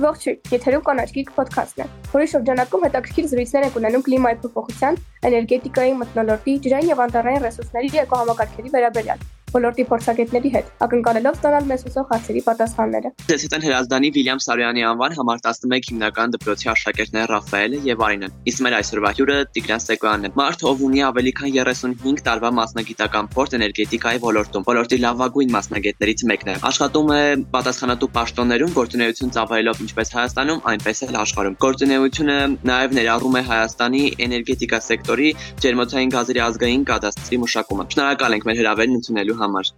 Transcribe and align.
Ողջույն, 0.00 0.36
եթերում 0.54 0.84
կանաչ 0.86 1.08
գիկ 1.16 1.32
ոդքասթն 1.36 1.82
է, 1.84 1.86
որի 2.12 2.28
շրջանակում 2.32 2.86
հետաքրքիր 2.86 3.26
զրույցներ 3.32 3.66
ենք 3.68 3.76
ունենում 3.80 4.04
կլիմայի 4.06 4.38
փոփոխության, 4.44 5.00
էներգետիկայի, 5.30 5.92
մթնոլորտի, 6.00 6.54
ջրային 6.64 6.94
եւ 6.94 7.04
անտառային 7.04 7.44
ռեսուրսների 7.44 7.92
էկոհամակարգերի 8.06 8.74
վերաբերյալ 8.80 9.28
ոլորտի 9.54 9.84
փորձագետների 9.90 10.50
հետ, 10.54 10.68
ակնկալելով 10.86 11.38
ստանալ 11.40 11.64
մեզ 11.70 11.84
հուսող 11.86 12.06
հարցերի 12.10 12.42
պատասխանները։ 12.46 13.10
Ձեզ 13.30 13.44
հետ 13.46 13.54
են 13.56 13.64
Հրազդանի 13.66 14.10
Վիլյամ 14.16 14.40
Սարոյանի 14.44 14.84
անվան 14.90 15.16
համար 15.20 15.42
11 15.50 15.90
հիմնական 15.90 16.34
դպրոցի 16.36 16.70
աշակերտներ 16.70 17.30
Ռաֆայելը 17.34 17.80
եւ 17.90 18.04
Արինեն։ 18.06 18.36
Իսկ 18.50 18.64
մեր 18.66 18.76
այսօրվա 18.80 19.10
հյուրը 19.20 19.38
Տիգրան 19.56 19.82
Սեկոյանն 19.84 20.28
է։ 20.28 20.32
Մարդ 20.40 20.64
ով 20.70 20.84
ունի 20.90 21.02
ավելի 21.10 21.32
քան 21.40 21.50
35 21.60 22.22
տարվա 22.30 22.50
մասնագիտական 22.60 23.30
փորձ 23.34 23.56
էներգետիկայի 23.58 24.20
ոլորտում, 24.24 24.66
ոլորտի 24.70 24.98
լավագույն 25.04 25.54
մասնագետներից 25.56 26.24
մեկն 26.30 26.50
է։ 26.50 26.54
Աշխատում 26.70 27.10
է 27.10 27.22
պատասխանատու 27.54 28.10
պաշտոններում 28.16 28.74
գործունեություն 28.78 29.34
ծավալելով 29.34 29.82
ինչպես 29.86 30.12
Հայաստանում, 30.20 30.62
այնպես 30.70 31.02
էլ 31.10 31.18
աշխարհում։ 31.20 31.58
Գործունեությունը 31.64 32.38
նաեւ 32.70 32.96
ներառում 33.00 33.38
է 33.40 33.42
Հայաստանի 33.50 34.02
էներգետիկա 34.26 34.80
սեկտորի 34.90 35.30
ջերմոցային 35.64 36.14
գազերի 36.14 36.44
ազգային 36.46 36.84
կադաստրի 36.90 37.40
մշակումը։ 37.44 37.88
Շնորհակալ 37.90 38.36
ենք 38.38 38.48
մեր 38.50 38.60
հրավերն 38.60 38.98
ընդունելու 39.00 39.39
համար։ 39.44 39.70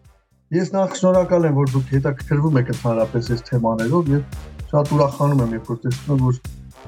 Ես 0.53 0.73
նախ 0.77 0.97
շնորհակալ 1.01 1.47
եմ, 1.49 1.59
որ 1.63 1.71
դուք 1.73 1.93
հետաքրքրվում 1.97 2.59
եք 2.63 2.73
ընդհանրապես 2.77 3.31
այս 3.33 3.45
թեմաներով 3.49 4.11
եւ 4.13 4.41
շատ 4.73 4.91
ուրախանում 4.97 5.45
եմ, 5.47 5.55
երբ 5.57 5.71
որ 5.73 5.79
տեսնում 5.87 6.25
որ 6.27 6.41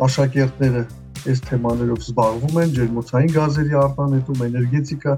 աշակերտները 0.09 0.83
այս 1.34 1.45
թեմաներով 1.48 2.02
զբաղվում 2.05 2.59
են, 2.64 2.74
ջերմոցային 2.78 3.33
գազերի 3.38 3.78
արտանետում, 3.84 4.45
էներգետիկա 4.48 5.14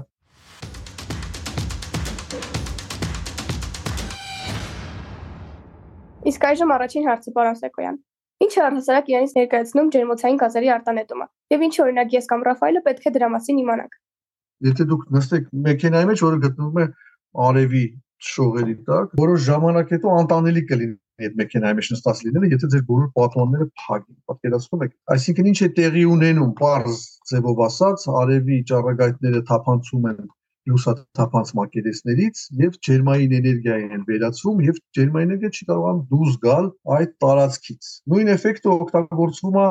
Իսկ 6.27 6.45
այժմ 6.47 6.71
առաջին 6.75 7.05
հարցը 7.07 7.31
պարոն 7.37 7.57
Սեկոյան։ 7.57 7.97
Ինչ 8.43 8.49
է 8.57 8.61
առհասարակ 8.67 9.11
իրենից 9.11 9.33
ներկայացնում 9.37 9.91
ջերմոցային 9.95 10.39
գազերի 10.41 10.71
արտանետումը 10.75 11.27
եւ 11.53 11.63
ինչ 11.67 11.75
օրինակ 11.83 12.15
ես 12.17 12.27
կամ 12.31 12.43
Ռաֆայելը 12.47 12.81
պետք 12.87 13.07
է 13.07 13.13
դրա 13.15 13.29
մասին 13.35 13.61
իմանանք։ 13.63 13.95
Եթե 14.67 14.87
դուք 14.91 15.05
նստեք 15.15 15.47
մեքենայի 15.67 16.09
մեջ, 16.11 16.23
որը 16.27 16.41
գտնվում 16.43 16.81
է 16.83 16.85
արևի 17.47 17.83
շողերի 18.27 18.75
տակ, 18.87 19.11
որոշ 19.21 19.43
ժամանակ 19.47 19.91
հետո 19.97 20.15
անտանելի 20.21 20.63
կլինի 20.71 20.97
այդ 21.17 21.37
մեքենայի 21.37 21.75
մեջ 21.77 21.87
նստած 21.93 22.19
լինելը, 22.27 22.49
եթե 22.53 22.67
ձեր 22.73 22.81
բոլոր 22.87 23.07
պատմանները 23.17 23.65
փակին։ 23.81 24.17
Պատկերացնում 24.31 24.83
եք, 24.85 24.91
այսինքն 25.15 25.47
ինչ 25.51 25.59
է 25.65 25.69
տեղի 25.77 26.03
ունենում, 26.13 26.51
բարձ 26.59 26.99
ձևով 27.31 27.61
ասած, 27.67 28.05
արևի 28.21 28.57
ճառագայթները 28.71 29.41
թափանցում 29.49 30.05
են 30.11 30.19
լուսաթափանց 30.71 31.51
մակերեսներից 31.59 32.41
եւ 32.61 32.77
ջերմային 32.87 33.35
էներգիա 33.37 33.77
են 33.97 34.05
վերածվում 34.09 34.61
եւ 34.67 34.79
ջերմային 34.97 35.31
էներգիա 35.33 35.51
չի 35.57 35.67
կարողանում 35.71 36.03
դուրս 36.11 36.37
գալ 36.47 36.69
այդ 36.97 37.13
տարածքից։ 37.23 37.91
Նույն 38.13 38.31
էֆեկտը 38.35 38.73
օգտագործվում 38.77 39.59
է 39.63 39.67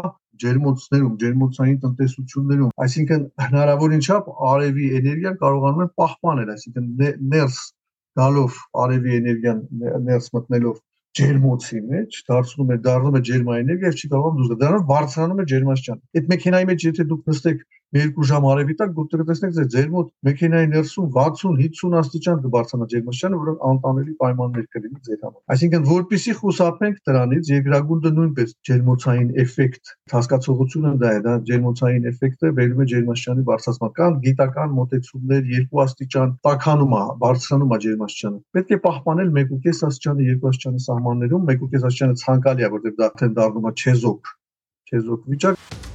ջերմոցներում, 0.47 1.14
ջերմոցային 1.22 1.78
տնտեսություններում, 1.84 2.72
այսինքն 2.86 3.22
հնարավորին 3.47 4.05
չափ 4.06 4.27
արևի 4.50 4.89
էներգիան 5.00 5.39
կարողանում 5.44 5.84
են 5.86 5.92
պահպանել, 6.02 6.50
այսինքն 6.56 6.91
ներս 7.36 7.62
գալով 8.20 8.61
արևի 8.84 9.17
էներգիան 9.20 9.62
ներս 10.11 10.28
մտնելով 10.36 10.77
ջերմոցի 11.17 11.78
մեջ 11.91 12.17
դարձնում 12.28 12.72
է 12.74 12.77
դառնում 12.86 13.17
է 13.17 13.20
ջերմային 13.28 13.70
էներգիա, 13.70 13.92
չի 13.97 14.08
կարողանում 14.12 14.41
դուրս 14.41 14.50
գալ։ 14.50 14.58
Դրանով 14.62 14.83
բարձրանում 14.91 15.41
է 15.41 15.47
ջերմաստիճանը։ 15.52 16.02
Այդ 16.20 16.27
մեքենայի 16.33 16.67
մեջ 16.70 16.84
եթե 16.86 17.06
դուք 17.12 17.30
նստեք 17.30 17.62
երկու 17.95 18.25
ժամ 18.27 18.47
արևի 18.51 18.75
տակ 18.81 18.95
դուք 18.97 19.09
կտեսնեք 19.15 19.53
ձեր 19.56 19.67
ձեր 19.73 19.91
մոտ 19.95 20.09
մեքենայի 20.27 20.69
ներսում 20.73 21.06
60-50 21.17 21.95
աստիճան 22.01 22.41
կբարձրանա 22.47 22.89
ջերմաստիճանը, 22.92 23.39
որը 23.42 23.55
անտանելի 23.70 24.15
պայմաններ 24.23 24.67
կլինի 24.75 25.01
ձեր 25.06 25.20
համար։ 25.27 25.41
Այսինքն, 25.55 25.87
որpիսի 25.91 26.34
խուսափենք 26.41 26.98
դրանից, 27.07 27.51
երկրագունդը 27.55 28.12
նույնպես 28.17 28.55
ջերմոցային 28.67 29.31
էֆեկտ 29.47 29.92
հասկացողությունը 30.17 30.92
դա 31.07 31.12
է, 31.17 31.23
դա 31.27 31.37
ջերմոցային 31.51 32.11
էֆեկտը 32.11 32.53
վերում 32.59 32.83
է 32.83 32.89
ջերմաստիճանի 32.92 33.47
բարձրացման 33.47 33.95
կան 34.01 34.19
գիտական 34.27 34.77
մոտեցումներ 34.77 35.42
2 35.55 35.83
աստիճան 35.87 36.36
տաքանում 36.47 36.97
է, 36.97 37.03
բարձրանում 37.23 37.74
է 37.77 37.80
ջերմաստիճանը։ 37.86 38.41
Պետք 38.57 38.77
է 38.77 38.80
պահպանել 38.86 39.35
1.5 39.47 39.85
աստիճանի 39.91 40.30
2 40.35 40.51
աստիճանի 40.53 40.86
սահմաններում, 40.91 41.51
1.5 41.57 41.91
աստիճանը 41.91 42.23
ցանկալի 42.27 42.67
է, 42.67 42.73
որտեղ 42.77 42.97
դա 43.03 43.13
թեն 43.20 43.36
դառնում 43.41 43.68
է 43.70 43.77
չեզոք, 43.77 44.33
չեզոք 44.92 45.30
վիճակ 45.35 45.86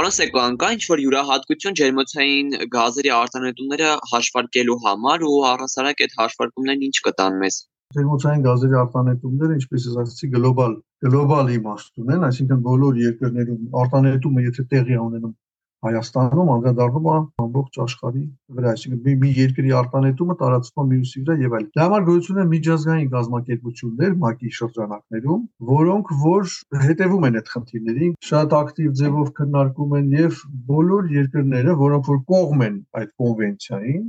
Պարոն 0.00 0.14
Սեկոյան, 0.16 0.54
կա 0.60 0.68
ինչ-որ 0.72 1.00
յուրահատկություն 1.02 1.74
ջերմոցային 1.78 2.54
գազերի 2.74 3.10
արտանետումները 3.16 3.88
հաշվարկելու 4.12 4.76
համար 4.84 5.24
ու 5.28 5.34
առհասարակ 5.48 6.00
այդ 6.06 6.14
հաշվարկումներն 6.20 6.86
ինչ 6.86 6.94
կտան 7.08 7.36
մեզ։ 7.42 7.58
Ջերմոցային 7.96 8.46
գազերի 8.46 8.78
արտանետումները, 8.80 9.58
ինչպես 9.60 9.88
ես 9.90 9.98
ասացի, 10.04 10.30
գլոբալ 10.36 10.78
գլոբալ 11.04 11.52
իմաստ 11.58 12.00
ունեն, 12.04 12.24
այսինքն 12.30 12.64
բոլոր 12.70 13.02
երկրներում 13.04 13.78
արտանետումը 13.84 14.46
եթե 14.46 14.64
տեղի 14.72 14.98
ունենում 15.04 15.36
Հայաստանում 15.86 16.48
անդրադառնում 16.54 17.06
է 17.10 17.12
ամբողջ 17.42 17.76
աշխարհի 17.84 18.24
վրա, 18.56 18.72
այսինքն 18.76 19.14
մի 19.22 19.30
երկրի 19.38 19.70
արտանետումը 19.78 20.36
տարածվում 20.42 20.90
մյուսի 20.92 21.22
վրա 21.22 21.36
եւ 21.42 21.56
այլն։ 21.58 21.70
Դա 21.78 21.86
համար 21.86 22.04
գոյություն 22.08 22.40
են 22.42 22.50
միջազգային 22.50 23.08
կազմակերպություններ 23.14 24.12
ՄԱԿ-ի 24.20 24.52
շրջանակներում, 24.58 25.42
որոնք 25.72 26.12
որ 26.26 26.54
հետևում 26.84 27.26
են 27.30 27.40
այդ 27.40 27.52
խնդիրներին, 27.54 28.14
շատ 28.30 28.56
ակտիվ 28.60 28.94
ձևով 29.00 29.34
քննարկում 29.40 29.98
են 30.00 30.14
եւ 30.20 30.44
բոլոր 30.68 31.12
երկրները, 31.16 31.78
որոնք 31.84 32.12
որ 32.12 32.24
կողմ 32.34 32.66
են 32.68 32.76
այդ 33.00 33.14
կոնվենցիային, 33.24 34.04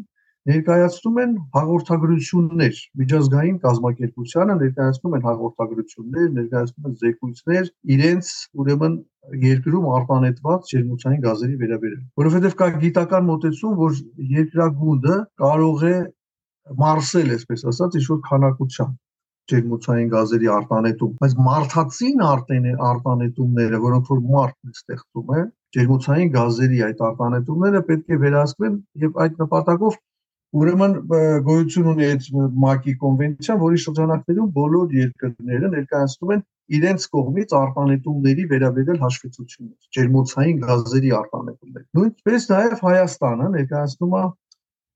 ներկայացնում 0.50 1.18
են 1.22 1.34
հաղորդագրություններ 1.56 2.78
միջազգային 3.02 3.58
կազմակերպությանը 3.66 4.56
ներկայացնում 4.62 5.18
են 5.18 5.26
հաղորդագրություններ, 5.28 6.32
ներկայացնում 6.38 6.88
են 6.90 6.96
զեկույցներ 7.02 7.70
իրենց 7.96 8.32
ուրեմն 8.64 8.96
երկրում 9.44 9.86
արտանետված 9.98 10.72
ջերմոցային 10.72 11.22
գազերի 11.26 11.56
վերաբերյալ։ 11.62 12.02
Որովհետև 12.22 12.56
կա 12.62 12.68
գիտական 12.82 13.26
մոտեցում, 13.30 13.76
որ 13.82 14.00
երկրագունդը 14.32 15.18
կարող 15.44 15.86
է 15.92 15.96
մարսել, 16.82 17.32
այսպես 17.38 17.66
ասած, 17.72 17.98
ինչ 18.02 18.06
որ 18.12 18.22
քանակության 18.28 18.94
ջերմոցային 19.52 20.12
գազերի 20.12 20.50
արտանետում, 20.56 21.14
բայց 21.22 21.34
մարդածին 21.48 22.22
արտանետումները, 22.28 23.82
որոնք 23.86 24.12
որ 24.12 24.22
մարդն 24.36 24.72
է 24.72 24.76
ստեղծում 24.78 25.34
է, 25.38 25.42
ջերմոցային 25.78 26.32
գազերի 26.38 26.82
այդ 26.88 27.04
արտանետումները 27.10 27.82
պետք 27.90 28.16
է 28.16 28.20
վերահսկվեն 28.26 28.78
եւ 29.06 29.22
այդ 29.26 29.44
նպատակով 29.46 30.00
Ուրեմն 30.60 30.94
գոյություն 31.48 31.86
ունի 31.90 32.08
այդ 32.12 32.26
ՄԱԿ-ի 32.30 32.94
կոնվենցիան, 33.04 33.60
որի 33.62 33.78
շրջանակներում 33.84 34.50
բոլոր 34.58 34.96
երկրները 34.98 35.70
ներկայացնում 35.76 36.34
են 36.36 36.42
իրենց 36.78 37.06
կողմից 37.16 37.54
արտանետումների 37.60 38.44
վերաբերյալ 38.52 39.00
հաշվետվություններ, 39.02 39.88
ջերմոցային 39.98 40.60
գազերի 40.68 41.12
արտանետումներ։ 41.22 41.86
Նույնպես 42.00 42.46
նաև 42.52 42.84
Հայաստանը 42.86 43.48
ներկայացնում 43.56 44.16
է 44.22 44.24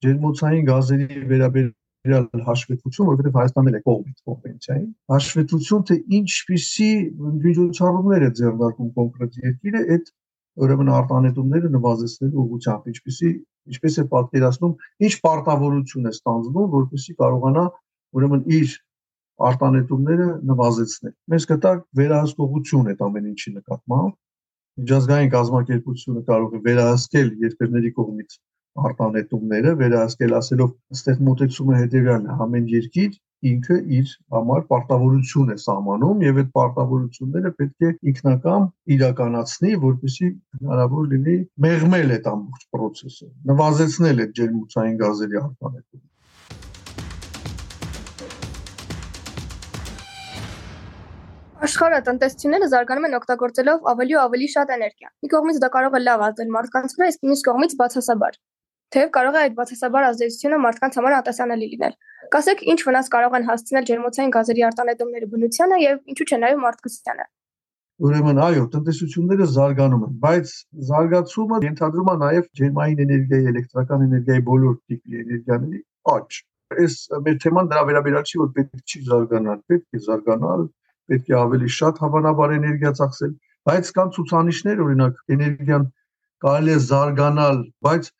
ջերմոցային 0.06 0.70
գազերի 0.70 1.08
վերաբերյալ 1.32 2.28
հաշվետվություն, 2.50 3.10
որովհետև 3.12 3.40
Հայաստանն 3.40 3.72
էլ 3.72 3.80
է 3.80 3.82
կողմ 3.90 4.06
այդ 4.06 4.22
կոնվենցիային։ 4.30 4.90
Հաշվետվություն, 5.16 5.86
թե 5.90 5.98
ինչպիսի 6.20 6.92
միջոցառումներ 7.46 8.26
է 8.26 8.32
ձեռնարկում 8.40 8.92
կոնկրետ 9.00 9.40
երկիրը 9.46 9.84
այդ 9.96 10.14
ուրեմն 10.66 10.92
արտանետումները 10.96 11.70
նվազեցնելու 11.76 12.44
ուղղությամբ, 12.46 12.86
ինչպիսի 12.96 13.32
ինչպես 13.66 13.98
է 14.00 14.04
պատկերացնում, 14.14 14.74
ինչ 15.06 15.14
պարտավորություն 15.26 16.06
է 16.06 16.14
ստանձնում, 16.16 16.68
որպեսզի 16.76 17.16
կարողանա 17.22 17.64
ուրեմն 18.16 18.44
իր 18.56 18.76
արտանետումները 19.50 20.28
նվազեցնել։ 20.50 21.14
Մենք 21.34 21.48
կտակ 21.52 21.82
վերահսկողություն 22.00 22.92
այդ 22.94 23.06
ամեն 23.08 23.30
ինչի 23.32 23.54
նկատմամբ։ 23.56 24.16
Միջազգային 24.82 25.32
կազմակերպությունը 25.36 26.22
կարող 26.30 26.56
է 26.56 26.62
վերահսկել 26.70 27.30
երկրների 27.46 27.92
կողմից 28.00 28.40
արտանետումները, 28.86 29.72
վերահսկել 29.82 30.34
ասելով, 30.40 30.72
ըստեղ 30.96 31.22
մոտեցումը 31.28 31.78
հետեւյալն 31.82 32.26
է, 32.32 32.38
ամեն 32.46 32.66
երկիր 32.76 33.14
ինքը 33.46 33.78
իր 34.00 34.12
համար 34.36 34.64
պարտավորություն 34.72 35.54
է 35.54 35.58
սահմանում 35.64 36.24
եւ 36.26 36.40
այդ 36.42 36.50
պարտավորությունները 36.58 37.52
պետք 37.60 37.86
է 37.88 37.92
ինքնակամ 38.12 38.68
իրականացնի, 38.96 39.72
որպեսզի 39.86 40.30
հնարավոր 40.60 41.08
լինի 41.14 41.38
մեղմել 41.68 42.16
այդ 42.18 42.30
ամբողջ 42.34 42.68
process-ը, 42.76 43.30
նվազեցնել 43.52 44.26
այդ 44.26 44.36
ջերմոցային 44.42 45.00
գազերի 45.06 45.42
արտանետումը։ 45.44 46.06
Աշխարհը 51.64 52.00
տնտեսությունները 52.06 52.68
զարգանում 52.72 53.06
են 53.08 53.14
օգտագործելով 53.16 53.86
ավելի 53.92 54.16
ու 54.16 54.22
ավելի 54.22 54.48
շատ 54.54 54.72
էներգիա։ 54.76 55.10
Մի 55.24 55.30
կողմից 55.34 55.60
դա 55.64 55.70
կարող 55.76 55.94
է 55.96 56.02
լավ 56.04 56.24
ազդել 56.26 56.50
մարդկանց 56.56 56.96
վրա, 56.98 57.08
իսկ 57.14 57.24
մյուս 57.30 57.44
կողմից 57.48 57.76
բացասաբար։ 57.80 58.36
Թեև 58.96 59.14
կարող 59.16 59.38
է 59.40 59.42
այդ 59.46 59.56
բացասաբար 59.60 60.08
ազդեցությունը 60.10 60.60
մարդկանց 60.66 60.98
համար 61.00 61.16
ատեսանելի 61.20 61.70
լինել։ 61.72 61.96
Կասեք, 62.36 62.64
ինչ 62.76 62.80
վնաս 62.90 63.10
կարող 63.16 63.38
են 63.40 63.48
հասցնել 63.50 63.88
ջերմոցային 63.90 64.36
գազերի 64.36 64.66
արտանետումները 64.68 65.30
բնությանը 65.32 65.80
եւ 65.86 65.98
ինչու՞ 66.12 66.28
չէ 66.28 66.40
նաեւ 66.44 66.62
մարդկությանը։ 66.66 67.26
Ուրեմն 68.06 68.40
այո, 68.46 68.64
տնտեսությունները 68.76 69.46
զարգանում 69.56 70.06
են, 70.06 70.16
բայց 70.26 70.54
զարգացումը 70.92 71.60
ենթադրում 71.66 72.10
է 72.12 72.16
նաև 72.26 72.50
ջերմային 72.60 73.04
էներգիայի, 73.06 73.46
էլեկտրական 73.56 74.06
էներգիայի 74.06 74.44
բոլոր 74.50 74.76
տիպի 74.92 75.22
էներգիաների 75.24 75.80
աճ։ 76.16 76.40
այս 76.76 76.96
մեր 77.26 77.38
թեման 77.46 77.70
դրա 77.72 77.84
վերաբերյալ 77.88 78.26
չի 78.26 78.42
որ 78.42 78.50
պետք 78.58 78.92
չի 78.92 79.02
զարգանալ, 79.06 79.60
պետք 79.72 79.96
է 79.96 80.02
զարգանալ, 80.06 80.66
պետք 81.12 81.32
է 81.32 81.38
ավելի 81.40 81.72
շատ 81.78 82.04
հավանաբար 82.06 82.54
էներգիա 82.58 82.92
ծախսել, 83.00 83.34
բայց 83.70 83.92
կան 83.98 84.14
ցուցանիշներ, 84.16 84.84
օրինակ 84.86 85.24
էներգիան 85.36 85.90
կարելի 86.46 86.76
է 86.76 86.80
զարգանալ, 86.86 87.60
բայց 87.86 88.14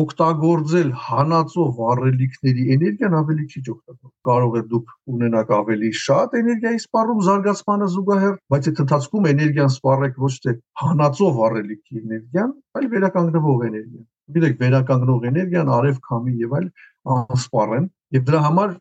օգտագործել 0.00 0.90
հանածո 1.06 1.64
վառելիքների 1.78 2.62
էներգիան 2.74 3.16
ավելի 3.18 3.44
քիչ 3.52 3.64
օգտագործել։ 3.72 4.12
Կարող 4.28 4.54
է 4.56 4.62
դուք 4.70 4.92
ունենաք 5.14 5.50
ավելի 5.56 5.90
շատ 6.02 6.36
էներգիայի 6.40 6.80
սպառում 6.82 7.20
զարգացմանը 7.26 7.88
զուգահեռ, 7.96 8.38
բայց 8.54 8.70
այդ 8.72 8.80
ընթացքում 8.84 9.28
էներգիան 9.32 9.72
սպառեք 9.74 10.16
ոչ 10.24 10.32
թե 10.46 10.54
հանածո 10.82 11.28
վառելիքի 11.40 12.00
էներգիան, 12.02 12.54
այլ 12.80 12.88
վերականգնվող 12.94 13.66
էներգիան։ 13.68 14.06
Գիտեք, 14.32 14.56
վերականգնող 14.62 15.28
էներգիան 15.32 15.72
արև 15.76 16.00
քամի 16.08 16.34
եւ 16.40 16.56
այլ 16.56 16.66
անսպառ 17.12 17.76
են 17.76 17.86
եւ 18.16 18.26
դրա 18.32 18.40
համար 18.48 18.74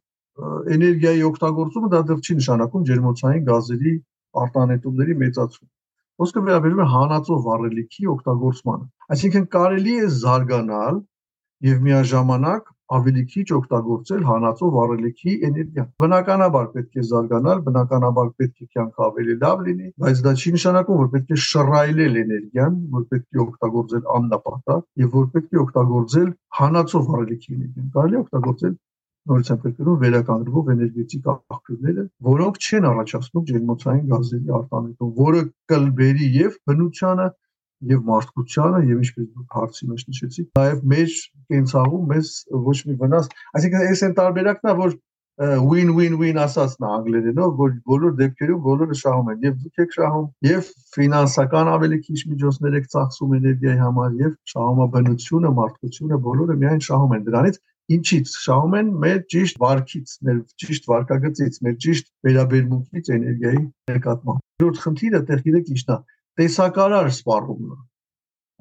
էներգիայի 0.75 1.23
օգտագործումը 1.31 1.91
դա 1.93 2.01
դեռ 2.11 2.25
չի 2.25 2.37
նշանակում 2.41 2.87
ջերմոցային 2.89 3.45
գազերի 3.51 3.93
արտանետումների 4.41 5.15
մեծացում։ 5.21 5.69
Ոսկե 6.21 6.43
վերաբերում 6.47 6.81
է 6.81 6.87
հանածո 6.95 7.37
վառելիքի 7.47 8.09
օգտագործմանը։ 8.15 8.85
Այսինքն 9.15 9.47
կարելի 9.55 9.95
է 10.01 10.09
զարգանալ 10.21 10.99
եւ 11.71 11.81
միաժամանակ 11.87 12.69
ավելի 12.95 13.21
քիչ 13.33 13.45
օգտագործել 13.55 14.23
հանածո 14.29 14.69
վառելիքի 14.75 15.33
էներգիա։ 15.47 15.83
Բնականաբար 16.03 16.65
պետք 16.73 16.97
է 17.01 17.03
զարգանալ, 17.11 17.61
բնականաբար 17.67 18.31
պետք 18.41 18.65
է 18.65 18.67
կյանքը 18.75 19.05
ավելի 19.07 19.35
լավ 19.43 19.63
լինի, 19.67 19.87
բայց 20.03 20.23
դա 20.27 20.33
չի 20.41 20.53
նշանակում, 20.57 20.99
որ 21.01 21.09
պետք 21.15 21.31
է 21.31 21.39
շռայլել 21.45 22.19
էներգիան, 22.23 22.77
որ 22.97 23.05
պետք 23.13 23.39
է 23.39 23.43
օգտագործել 23.45 24.03
աննպատակ 24.17 24.83
եւ 25.05 25.17
որ 25.21 25.29
պետք 25.35 25.55
է 25.55 25.61
օգտագործել 25.65 26.29
հանածո 26.59 27.03
վառելիքի 27.11 27.55
էներգիան։ 27.57 27.91
Կարելի 27.95 28.21
օգտագործել 28.25 28.75
նորից 29.29 29.49
վերականգնվող 30.01 30.71
էներգետիկ 30.73 31.27
աղբյուրները, 31.33 32.05
որոնք 32.27 32.57
չեն 32.61 32.87
առաջացնում 32.91 33.45
ջերմոցային 33.51 34.07
գազերի 34.13 34.55
արտանետում, 34.57 35.11
որը 35.21 35.43
կլբերի 35.71 36.29
եւ 36.37 36.57
բնությանը 36.71 37.27
եւ 37.91 38.01
մարդկությանը 38.07 38.81
եւ 38.87 38.97
ինչպես 39.01 39.29
դուք 39.35 39.55
հարցի 39.57 39.87
մեջ 39.91 40.01
նշեցիք, 40.09 40.49
նաեւ 40.57 40.81
մեր 40.91 41.13
կենցաղում 41.53 42.03
մեզ 42.11 42.33
ոչ 42.71 42.77
մի 42.89 42.97
վնաս, 43.01 43.31
այսինքն 43.57 43.87
այս 43.91 44.03
են 44.07 44.17
տարբերակն 44.21 44.69
է, 44.71 44.75
որ 44.81 44.99
win-win-win 45.41 46.37
ասածն 46.37 46.85
է 46.85 46.89
անգլերենով, 46.91 47.53
որ 47.57 47.71
բոլոր 47.89 48.11
դեպքերում 48.19 48.59
բոլորը 48.65 48.97
շահում 49.01 49.29
են, 49.31 49.39
եւ 49.47 49.55
դուք 49.61 49.81
եք 49.83 49.95
շահում, 49.95 50.27
եւ 50.47 50.67
ֆինանսական 50.97 51.71
ավելի 51.71 51.99
քիչ 52.05 52.19
միջոցներ 52.31 52.77
եք 52.81 52.89
ծախսում 52.93 53.35
էներգիայի 53.39 53.81
համար, 53.81 54.11
եւ 54.21 54.35
շահում 54.53 54.81
է 54.85 54.87
բնությունը, 54.95 55.53
մարդկությունը, 55.61 56.19
բոլորը 56.27 56.57
միայն 56.61 56.83
շահում 56.91 57.15
են 57.17 57.25
դրանից 57.31 57.59
ինչից 57.95 58.33
շահում 58.43 58.75
են 58.79 58.91
մեր 59.03 59.19
ճիշտ 59.33 59.61
վարկից, 59.63 60.13
մեր 60.27 60.37
ճիշտ 60.63 60.87
վարկագծից, 60.91 61.57
մեր 61.65 61.75
ճիշտ 61.85 62.07
վերաբերմունքից 62.27 63.11
էներգիայի 63.15 63.63
նկատմամբ։ 63.95 64.45
Երրորդ 64.61 64.81
խնդիրը 64.85 65.21
տեղ 65.31 65.41
գիտեք 65.47 65.71
ինչն 65.75 65.95
է, 65.95 65.97
տեսակարար 66.41 67.09
սպառումն 67.11 67.73
է։ 67.75 67.79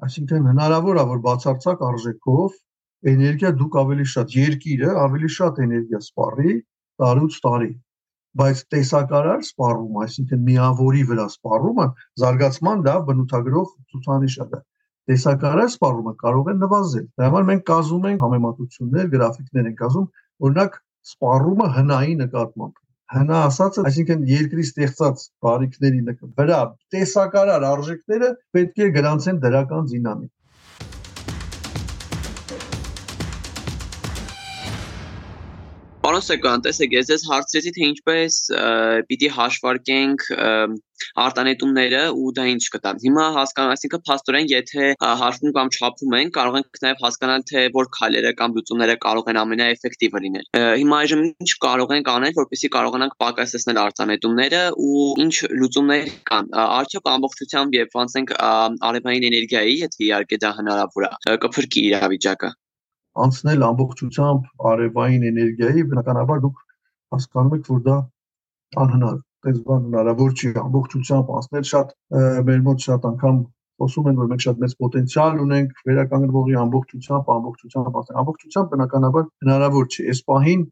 Այսինքն 0.07 0.49
հնարավոր 0.51 0.99
է 1.01 1.05
որ 1.11 1.21
բացարձակ 1.27 1.85
արժեքով 1.91 2.59
էներգիա 3.11 3.51
դուք 3.61 3.77
ավելի 3.81 4.07
շատ 4.15 4.35
երկիրը 4.37 4.91
ավելի 5.05 5.29
շատ 5.37 5.61
էներգիա 5.65 6.01
սպառի 6.05 6.55
տարուց 7.01 7.37
տարի 7.45 7.71
բայց 8.41 8.59
տեսակարար 8.73 9.41
սպառում, 9.43 9.95
այսինքն 10.05 10.43
միավորի 10.47 11.01
վրա 11.09 11.25
սպառումը 11.33 11.87
զարգացման 12.23 12.83
դա 12.87 12.93
բնութագրող 13.09 13.73
ցուցանիշ 13.91 14.37
է 14.45 14.45
դա 14.53 14.61
տեսակարար 15.11 15.71
սպառումը 15.75 16.13
կարող 16.25 16.51
է 16.51 16.55
նվազել։ 16.61 17.07
Դա 17.19 17.31
համար 17.31 17.49
մենք 17.51 17.65
կազմում 17.71 18.07
ենք 18.11 18.23
համեմատություններ, 18.25 19.09
գրաֆիկներ 19.15 19.71
ենք 19.71 19.81
կազմում, 19.81 20.07
օրինակ 20.47 20.77
սպառումը 21.11 21.67
հնայի 21.77 22.15
նկատմամբ 22.21 22.81
հնա 23.11 23.39
ասածը, 23.45 23.83
այսինքն 23.89 24.21
երկրի 24.29 24.63
ստեղծած 24.65 25.23
բարիքների 25.45 26.03
վրա 26.37 26.59
տեսակարար 26.95 27.65
արժեքները 27.69 28.29
պետք 28.55 28.79
է 28.85 28.87
գրանցեն 28.97 29.41
դրական 29.45 29.89
դինամիկ։ 29.91 30.31
Պարոն 36.11 36.23
Սեկոյան, 36.27 36.63
տեսեք, 36.65 36.93
ես 36.97 37.05
ձեզ 37.07 37.21
հարցրեցի, 37.23 37.71
թե 37.75 37.85
ինչպես 37.87 38.37
պիտի 39.07 39.27
հաշվարկենք 39.31 40.25
արտանետումները 41.23 42.01
ու 42.11 42.31
դա 42.35 42.47
ինչ 42.51 42.65
կտա։ 42.73 42.91
Հիմա 43.03 43.27
հասկանալ, 43.37 43.71
այսինքն 43.75 44.01
փաստորեն, 44.09 44.49
եթե 44.51 44.89
հաշվում 45.21 45.53
կամ 45.55 45.71
չափում 45.77 46.15
են, 46.19 46.33
կարող 46.35 46.57
ենք 46.59 46.81
նաև 46.83 47.05
հասկանալ, 47.05 47.45
թե 47.51 47.63
որ 47.77 47.89
քայլերը 47.95 48.33
կամ 48.41 48.57
լուծումները 48.59 48.97
կարող 49.07 49.31
են 49.31 49.39
ամենաէֆեկտիվը 49.41 50.23
լինել։ 50.27 50.45
Հիմա 50.83 50.99
այժմ 50.99 51.23
ինչ 51.31 51.51
կարող 51.67 51.95
ենք 51.95 52.11
անել, 52.11 52.35
որպեսզի 52.41 52.71
կարողանանք 52.75 53.15
պակասեցնել 53.23 53.81
արտանետումները 53.87 54.63
ու 54.91 55.05
ինչ 55.25 55.35
լուծումներ 55.63 56.11
կան։ 56.27 56.51
Արդյոք 56.67 57.11
ամբողջությամբ 57.15 57.79
երբ 57.79 58.01
անցնենք 58.03 58.35
արևային 58.91 59.29
էներգիայի, 59.31 59.77
եթե 59.87 60.03
իհարկե 60.11 60.41
դա 60.43 60.51
հնարավոր 60.59 61.07
է, 61.07 61.37
կփրկի 61.47 61.87
իրավիճակը 61.91 62.51
անցնել 63.25 63.63
ամբողջությամբ 63.67 64.67
արևային 64.71 65.23
էներգիայի, 65.31 65.81
բնականաբար 65.91 66.43
դուք 66.45 66.61
հասկանում 67.15 67.55
եք, 67.57 67.65
որ 67.71 67.81
դա 67.87 67.97
անհնար 68.81 69.17
է։ 69.17 69.21
Այս 69.51 69.57
բան 69.67 69.81
հնարավոր 69.89 70.33
չի 70.37 70.49
ամբողջությամբ 70.61 71.31
անցնել 71.37 71.65
շատ 71.71 71.93
մեր 72.47 72.61
մոտ 72.67 72.85
շատ 72.87 73.07
անգամ 73.11 73.37
խոսում 73.81 74.09
են, 74.11 74.19
որ 74.21 74.27
մենք 74.31 74.43
շատ 74.45 74.61
մեծ 74.61 74.75
պոտենցիալ 74.81 75.39
ունենք 75.45 75.81
վերականգնվողի 75.89 76.57
ամբողջությամբ, 76.61 77.31
ամբողջությամբ 77.35 77.97
ասենք, 78.01 78.19
ամբողջությամբ 78.21 78.71
բնականաբար 78.75 79.25
հնարավոր 79.45 79.87
չի։ 79.91 80.05
Այս 80.11 80.21
պահին 80.31 80.65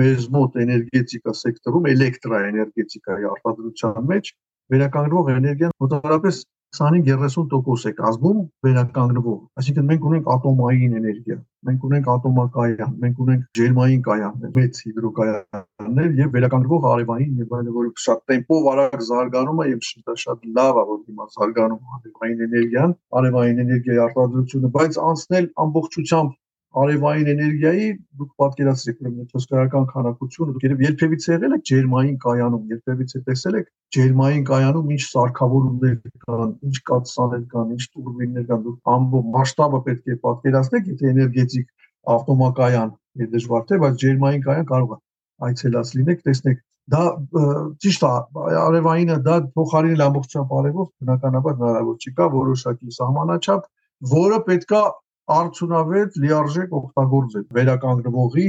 մեր 0.00 0.24
մոտ 0.36 0.56
էներգետիկա 0.64 1.34
սեկտորում, 1.40 1.88
էլեկտրաէներգետիկայի 1.92 3.28
արտադրության 3.36 4.08
մեջ 4.12 4.32
վերականգնվող 4.72 5.30
էներգիան 5.36 5.76
մոտավորապես 5.84 6.40
25-30% 6.76 7.90
է 7.90 7.92
կազմում 8.00 8.40
վերականգնվող։ 8.66 9.38
Այսինքն 9.60 9.86
մենք 9.90 10.06
ունենք 10.10 10.30
ատոմային 10.34 10.96
էներգիա, 11.00 11.36
մենք 11.68 11.86
ունենք 11.88 12.10
ատոմակայան, 12.14 12.94
մենք 13.04 13.20
ունենք 13.26 13.44
ջերմային 13.58 14.02
կայաններ, 14.06 14.52
մեծ 14.56 14.80
հիդրոկայաններ 14.86 16.16
եւ 16.20 16.32
վերականգնվող 16.36 16.88
արևային 16.92 17.42
եւ 17.42 17.54
այլն, 17.58 17.74
որ 17.76 17.90
շատ 18.06 18.24
տեմպով 18.32 18.70
արագ 18.72 19.06
զարգանում 19.10 19.62
է 19.66 19.68
եւ 19.72 19.90
դա 20.06 20.16
շատ 20.26 20.48
լավ 20.60 20.80
է, 20.80 20.84
որ 20.92 21.00
հիմա 21.06 21.28
զարգանում 21.36 21.94
արևային 21.96 22.44
էներգիան, 22.46 22.96
արևային 23.20 23.62
էներգիայի 23.66 24.02
արտադրությունը, 24.06 24.72
բայց 24.76 25.00
անցնել 25.10 25.48
ամբողջությամբ 25.66 26.36
արևային 26.76 27.28
էներգիայի 27.32 27.86
դուք 28.20 28.30
պատկերացրեք 28.42 28.98
ուրեմն 29.02 29.20
այդ 29.22 29.30
հսկայական 29.36 29.86
քանակությունը 29.92 30.54
դուք 30.56 30.66
երբ 30.66 30.82
երբևիցե 30.86 31.30
եղել 31.32 31.54
եք 31.56 31.64
ջերմային 31.70 32.18
կայանում 32.24 32.66
երբևիցե 32.72 33.20
տեսել 33.28 33.56
եք 33.60 33.70
ջերմային 33.96 34.44
կայանում 34.50 34.92
ինչ 34.96 35.02
սարքավորումներ 35.06 35.96
կան 36.26 36.52
ինչ 36.68 36.76
կաթսաներ 36.90 37.42
կան 37.54 37.72
ինչ 37.76 37.82
տուրբիններ 37.96 38.46
կան 38.50 38.62
դուք 38.66 38.92
ամբողջ 38.96 39.32
մասշտաբը 39.36 39.80
պետք 39.88 40.12
է 40.12 40.18
պատկերացնեք 40.26 40.92
եթե 40.92 41.10
էներգետիկ 41.16 41.72
ավտոմակայան 42.16 42.92
է 43.16 43.30
դժվար 43.36 43.66
թե 43.70 43.80
բայց 43.86 43.98
ջերմային 44.04 44.46
կայան 44.46 44.68
կարող 44.72 44.92
է 44.96 45.00
այցելած 45.46 45.94
լինեք 45.96 46.20
տեսնեք 46.26 46.62
դա 46.92 47.02
ճիշտ 47.82 48.04
է 48.06 48.10
արևայինը 48.60 49.16
դա 49.26 49.36
փոխարինել 49.56 50.04
ամբողջությամբ 50.06 50.52
արևով 50.60 50.90
բնականաբար 51.02 51.56
հնարավոր 51.56 51.96
չի 52.04 52.12
կա 52.20 52.28
որոշակի 52.36 52.94
սահմանաչափ 52.98 53.64
որը 54.12 54.38
պետքա 54.46 54.82
արդյունավետ 55.34 56.16
լիարժեք 56.22 56.74
օգտագործել 56.80 57.44
վերականգնվողի 57.56 58.46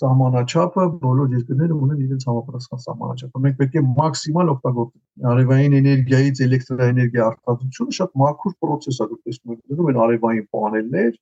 սահմանաչափը 0.00 0.84
բոլոր 1.02 1.34
երկրները 1.34 1.74
ունեն 1.84 2.00
իրենց 2.04 2.24
համապատասխան 2.28 2.80
սահմանաչափը։ 2.84 3.42
Մենք 3.44 3.58
պետք 3.60 3.76
է 3.78 3.82
մաքսիմալ 3.98 4.48
օգտագործենք։ 4.54 5.28
Արևային 5.34 5.76
էներգիայից 5.80 6.40
էլեկտրաէներգիա 6.46 7.26
արտադրությունը 7.28 7.96
շատ 7.98 8.16
մաքուր 8.24 8.56
process 8.64 8.98
է, 9.04 9.06
դուք 9.12 9.20
տեսնում 9.28 9.54
եք, 9.54 9.60
դնում 9.70 9.90
են 9.92 10.00
արևային 10.04 10.48
պանելներ, 10.56 11.12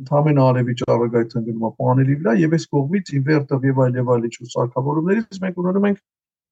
ընդհանրեն 0.00 0.40
արևի 0.44 0.74
ճառագայթն 0.80 1.46
գնում 1.50 1.66
է 1.66 1.72
պանելի 1.80 2.14
վրա 2.20 2.34
եւ 2.40 2.54
այս 2.60 2.64
կողմից 2.76 3.10
ինվերտոր 3.20 3.66
եւ 3.70 3.80
այլ 3.84 3.98
եւ 4.00 4.12
այլ 4.14 4.28
իջու 4.30 4.50
սարքավորումներից 4.54 5.40
մենք 5.44 5.60
ունենում 5.64 5.88
ենք 5.90 6.00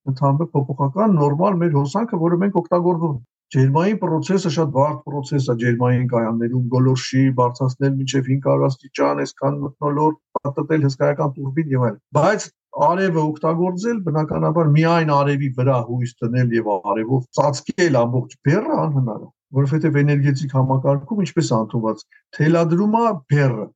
ընդհանուր 0.09 0.51
փոփոխական 0.59 1.17
նորմալ 1.19 1.57
մեր 1.63 1.73
հոսանքը, 1.79 2.21
որը 2.25 2.41
մենք 2.43 2.59
օգտագործում 2.59 3.17
Ջերմային 3.55 3.99
process-ը 4.01 4.51
շատ 4.53 4.73
բարդ 4.75 4.99
process 5.09 5.47
է 5.49 5.55
ջերմային 5.61 6.03
կայաններում 6.13 6.65
գոլորշի 6.75 7.23
բարձրացնել 7.39 7.95
մինչև 8.01 8.27
500 8.27 8.67
աստիճան, 8.67 9.23
այսքան 9.25 9.57
մթնոլորտ 9.63 10.19
պատտել 10.49 10.85
հսկայական 10.87 11.33
տուրբին 11.39 11.73
եւ 11.75 11.87
այլն։ 11.89 12.03
Բայց 12.19 12.47
արևը 12.89 13.23
օգտագործել 13.31 14.03
բնականաբար 14.11 14.69
միայն 14.77 15.15
արևի 15.17 15.49
վրա 15.57 15.79
հույս 15.89 16.13
դնել 16.21 16.55
եւ 16.59 16.69
արևով 16.77 17.25
ծածկել 17.39 17.99
ամբողջ 18.05 18.37
բեռը 18.49 18.79
անհնար 18.85 19.25
է, 19.25 19.31
որովհետեւ 19.59 19.99
էներգետիկ 20.05 20.55
համակարգում 20.59 21.25
ինչպես 21.25 21.53
ընդունված 21.63 22.07
թելադրում 22.37 23.01
է 23.01 23.07
բեռը 23.33 23.67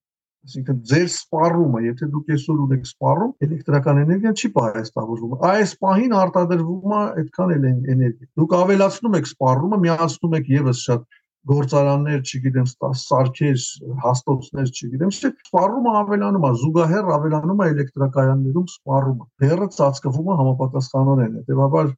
Այսինքն 0.43 0.79
ձեր 0.91 1.05
սպառումը, 1.07 1.81
եթե 1.87 2.07
դուք 2.13 2.31
այսօր 2.35 2.63
ունեք 2.63 2.87
սպառում, 2.89 3.33
էլեկտրական 3.47 3.99
էներգիան 4.03 4.39
չի 4.43 4.49
պահեստավորվում։ 4.57 5.35
Այս 5.49 5.75
պահին 5.85 6.15
արտադրվում 6.19 6.95
է 6.97 7.03
այդքան 7.23 7.53
էլ 7.57 7.67
էներգիա։ 7.71 8.31
Դուք 8.43 8.57
ավելացնում 8.59 9.19
եք 9.19 9.29
սպառումը, 9.31 9.79
միացնում 9.85 10.35
եք 10.41 10.51
եւս 10.53 10.81
շատ 10.89 11.05
գործարաններ, 11.53 12.19
չգիտեմ, 12.27 12.67
սարքեր, 13.03 13.63
հաստոցներ, 14.03 14.67
չգիտեմ, 14.73 15.15
չէ, 15.15 15.31
սպառումը 15.47 15.95
ավելանում 16.03 16.47
է, 16.47 16.53
զուգահեռ 16.63 17.15
ավելանում 17.19 17.63
է 17.63 17.71
էլեկտրակայաններում 17.73 18.69
սպառումը։ 18.73 19.27
Բերը 19.43 19.71
ծածկվում 19.79 20.31
է 20.33 20.37
համապատասխանորեն։ 20.43 21.39
Հետևաբար 21.43 21.95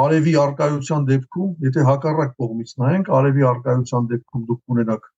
արևի 0.00 0.34
արկայության 0.42 1.08
դեպքում, 1.10 1.50
եթե 1.70 1.86
հակառակ 1.90 2.36
կողմից 2.42 2.76
նայենք, 2.82 3.10
արևի 3.20 3.48
արկայության 3.54 4.12
դեպքում 4.14 4.44
դուք 4.50 4.76
ունենաք 4.76 5.10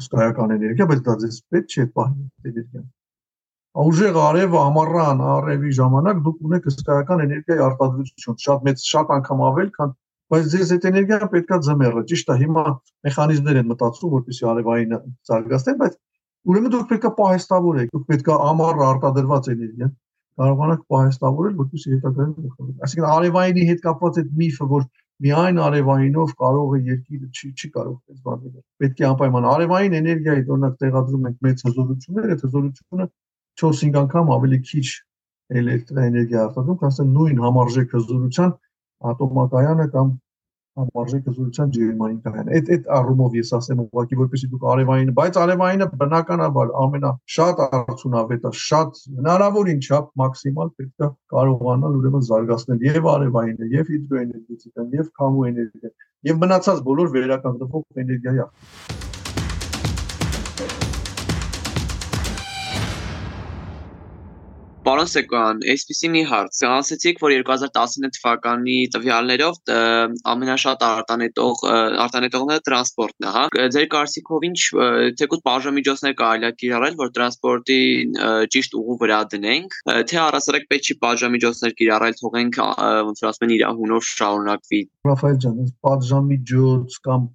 հսկայական 0.00 0.54
էներգիա, 0.56 0.86
բայց 0.92 1.02
դա 1.06 1.14
ձեզ 1.24 1.36
պետք 1.54 1.76
չէ 1.76 1.84
պահի 1.96 2.24
էներգիան 2.50 2.86
ուժեղ 3.76 4.16
արևը 4.16 4.58
ամառան 4.62 5.18
արևի 5.36 5.70
ժամանակ 5.76 6.20
դուք 6.26 6.44
ունեք 6.48 6.68
հսկայական 6.70 7.22
էներգիայի 7.26 7.62
արտադրություն, 7.66 8.36
շատ 8.44 8.62
մեծ, 8.68 8.84
շատ 8.92 9.10
անգամ 9.16 9.42
ավել, 9.46 9.68
քան 9.76 9.92
բայց 10.32 10.46
ձեզ 10.52 10.72
այդ 10.76 10.86
էներգիան 10.90 11.28
պետքա 11.34 11.58
ձմեռը, 11.66 12.04
ճիշտ 12.12 12.32
է, 12.32 12.36
հիմա 12.40 12.64
մեխանիզմներ 13.06 13.60
են 13.60 13.68
մտածում, 13.72 14.14
որպեսզի 14.16 14.48
արևային 14.52 14.96
զարգացնեն, 15.28 15.78
բայց 15.82 15.98
ուրեմն 16.46 16.72
դուք 16.72 16.88
պետքա 16.92 17.10
պահեստավորեք, 17.20 17.92
դուք 17.96 18.06
պետքա 18.10 18.38
ամառը 18.46 18.86
արտադրված 18.86 19.50
էներգիան 19.56 19.92
կարողանաք 20.36 20.82
պահեստավորել, 20.92 21.54
որպեսզի 21.60 21.92
հետագայում 21.96 22.80
Այսինքն 22.86 23.06
արևայինի 23.12 23.62
հետ 23.70 23.80
կապված 23.86 24.18
այդ 24.20 24.32
միֆը, 24.40 24.66
որ 24.72 24.82
միայն 25.24 25.58
արևայինով 25.66 26.32
կարող 26.42 26.72
է 26.76 26.80
երկիրը 26.86 27.28
չի 27.32 27.48
չի 27.56 27.68
կարող 27.76 27.96
այս 28.12 28.18
բանը։ 28.26 28.50
Պետք 28.82 29.00
է 29.00 29.06
անպայման 29.10 29.46
արևային 29.52 29.96
էներգիայի 30.00 30.42
օրինակ 30.56 30.74
տեղադրում 30.82 31.28
ենք 31.30 31.38
մեծ 31.46 31.64
հզորություններ, 31.66 32.26
այդ 32.36 32.44
հզորությունը 32.46 33.06
4-5 33.62 33.98
անգամ 34.02 34.32
ավելի 34.36 34.58
քիչ 34.70 34.86
էլեկտրաէներգիա 35.56 36.40
արտադրում, 36.46 36.78
քան 36.82 37.10
նույն 37.16 37.42
համարժեք 37.46 37.96
հզորության 37.96 38.52
ատոմակայանը 39.12 39.86
կամ 39.96 40.12
համարժեք 40.76 41.28
հզորության 41.30 41.70
ջերմային 41.76 42.18
կայանը։ 42.26 42.56
Այդ 42.56 42.70
այդ 42.76 42.88
առումով 42.96 43.36
ես 43.38 43.52
ասեմ 43.58 43.80
ուղղակի 43.84 44.18
որպեսզի 44.20 44.48
դուք 44.52 44.66
արևային, 44.72 45.12
բայց 45.20 45.38
արևայինը 45.42 45.88
բնականաբար 46.02 46.74
ամենա 46.82 47.12
շատ 47.36 47.62
արդյունավետը, 47.66 48.52
շատ 48.66 49.00
հնարավորին 49.20 49.80
չափ 49.86 50.12
մաքսիմալ 50.22 50.74
պետք 50.80 51.06
է 51.06 51.10
կարողանալ 51.36 51.96
ուրեմն 52.02 52.28
զարգացնել 52.28 52.86
եւ 52.90 53.10
արևայինը, 53.16 53.70
եւ 53.76 53.94
հիդրոէներգետիկան, 53.96 54.92
եւ 55.00 55.10
քամու 55.20 55.48
էներգիան, 55.52 55.96
եւ 56.32 56.44
մնացած 56.44 56.86
բոլոր 56.90 57.12
վերականգնվող 57.16 58.06
էներգիայի 58.06 58.95
Պարոն 64.86 65.08
Սեկոյան, 65.10 65.60
այսպեսի 65.72 66.08
մի 66.14 66.20
հարց։ 66.30 66.58
Ասացիք, 66.68 67.16
որ 67.18 67.32
2019 67.40 68.12
թվականի 68.16 68.74
տվյալներով 68.94 69.70
ամենաշատ 70.30 70.82
արտանետող 70.88 71.62
արտանետողները 72.04 72.62
տրանսպորտն 72.68 73.26
է, 73.26 73.32
հա։ 73.36 73.42
Ձեր 73.74 73.88
կարծիքով 73.96 74.44
ինչ 74.46 74.60
թեկուզ 75.18 75.40
բաժամիջոցներ 75.48 76.14
կարելի 76.20 76.46
է 76.46 76.50
կիրառել, 76.60 76.94
որ 77.00 77.10
տրանսպորտի 77.16 77.78
ճիշտ 78.54 78.76
ուղու 78.78 78.98
վրա 79.00 79.18
դնենք, 79.34 79.74
թե 80.06 80.20
առասարակ 80.22 80.68
պետք 80.70 80.86
չի 80.86 80.96
բաժամիջոցներ 81.02 81.74
կիրառել, 81.82 82.14
թողենք 82.22 82.60
ոնց 83.10 83.24
որ 83.26 83.30
ասում 83.32 83.46
են 83.48 83.54
իր 83.56 83.64
հունով 83.80 84.06
շարունակվի։ 84.10 84.80
Ռաֆայել 85.10 85.40
ջան, 85.46 85.58
բաժամիջոց 85.88 87.00
կամ 87.10 87.26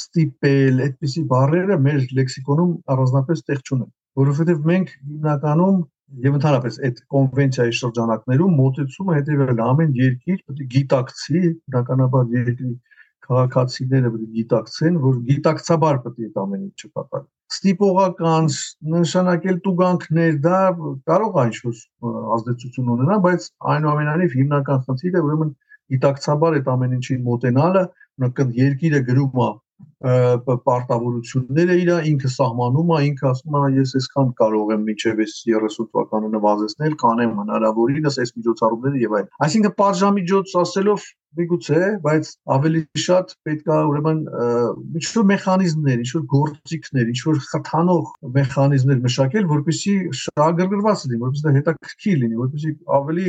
ստիպել, 0.00 0.84
այդպիսի 0.84 1.24
բառերը 1.32 1.80
մեր 1.86 2.04
լեքսիկոնում 2.20 2.76
առանձնապես 2.92 3.42
տեղ 3.48 3.64
չունեն, 3.64 3.88
որովհետև 4.20 4.68
մենք 4.70 4.92
հիմնականում 5.00 5.80
եւ 6.24 6.36
ընդհանրապես 6.36 6.78
այդ 6.86 7.00
կոնվենցիայի 7.14 7.74
շրջանակներում 7.80 8.54
մոտեցումը 8.60 9.16
հետեւել 9.18 9.60
ամեն 9.64 9.92
երկիր 10.00 10.38
պետք 10.46 10.62
է 10.64 10.66
գիտակցի 10.74 11.42
բնականաբար 11.74 12.32
երկրի 12.36 12.70
քաղաքացիները 13.26 14.10
պետք 14.14 14.24
է 14.26 14.32
գիտակցեն 14.40 14.98
որ 15.04 15.20
գիտակցաբար 15.30 16.00
պետք 16.06 16.18
է 16.20 16.28
այդ 16.30 16.40
ամեն 16.44 16.64
ինչը 16.66 16.90
կատարվի 16.90 17.30
ստիպողական 17.50 18.50
նշանակել 18.94 19.56
տուգանքներ 19.66 20.36
դա 20.46 20.58
կարող 21.10 21.38
է 21.40 21.46
ինչ-որ 21.50 21.80
ազդեցություն 22.36 22.92
ունենա 22.94 23.16
բայց 23.26 23.48
այնուամենայնիվ 23.74 24.36
հիմնական 24.40 24.84
խնդիրը 24.90 25.24
ուրեմն 25.30 25.50
գիտակցաբար 25.94 26.58
այդ 26.60 26.70
ամեն 26.74 26.96
ինչին 26.98 27.24
մոտենալը 27.30 27.84
նկդ 28.24 28.54
երկիրը 28.60 29.00
գրում 29.10 29.42
է 29.46 29.50
պարտավորությունները 30.00 31.74
իր 31.80 31.90
ինքը 32.10 32.30
սահմանում 32.32 32.92
է, 32.96 33.00
ինքը 33.10 33.26
ասում 33.30 33.56
է 33.60 33.62
ես 33.76 33.90
այսքան 34.00 34.30
կարող 34.40 34.70
եմ 34.76 34.84
միջև 34.88 35.20
այս 35.24 35.34
30 35.44 35.88
թվականը 35.90 36.30
նվազեցնել, 36.36 36.94
կանեմ 37.04 37.34
հնարավորինս 37.40 38.20
այս 38.24 38.34
միջոցառումները 38.40 39.02
եւ 39.04 39.16
այլն։ 39.20 39.32
Այսինքն 39.44 39.74
պարժամիջոց 39.80 40.54
ասելով 40.64 41.08
միգուցե, 41.38 41.80
բայց 42.04 42.30
ավելի 42.50 42.80
շատ 42.98 43.34
պետք 43.46 43.68
է 43.70 43.76
ուրեմն 43.90 44.22
ինչ-որ 44.98 45.26
մեխանիզմներ, 45.30 46.00
ինչ-որ 46.04 46.24
գործիքներ, 46.32 47.12
ինչ-որ 47.12 47.38
խթանող 47.44 48.10
մեխանիզմներ 48.40 48.98
մշակել, 49.04 49.46
որպեսզի 49.52 49.94
շահագրգռված 50.24 51.04
լինի, 51.06 51.20
որպեսզի 51.22 51.54
հետաքրքիր 51.60 52.18
լինի, 52.24 52.40
որպեսզի 52.40 52.72
ավելի 52.98 53.26